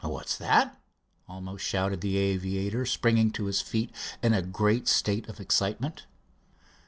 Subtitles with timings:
[0.03, 0.81] "What's that?"
[1.29, 3.91] almost shouted the aviator, springing to his feet,
[4.23, 6.07] in a great state of excitement.